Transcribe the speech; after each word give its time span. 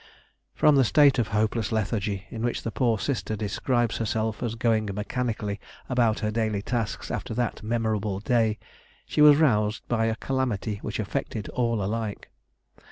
From 0.55 0.77
the 0.77 0.83
state 0.83 1.19
of 1.19 1.27
hopeless 1.27 1.71
lethargy 1.71 2.25
in 2.31 2.41
which 2.41 2.63
the 2.63 2.71
poor 2.71 2.97
sister 2.97 3.35
describes 3.35 3.97
herself 3.97 4.41
as 4.41 4.55
going 4.55 4.85
mechanically 4.95 5.59
about 5.89 6.21
her 6.21 6.31
daily 6.31 6.63
tasks 6.63 7.11
after 7.11 7.35
that 7.35 7.61
memorable 7.61 8.19
day, 8.19 8.57
she 9.05 9.21
was 9.21 9.37
roused 9.37 9.87
by 9.87 10.05
a 10.07 10.15
calamity 10.15 10.77
which 10.81 10.99
affected 10.99 11.49
all 11.49 11.83
alike. 11.83 12.31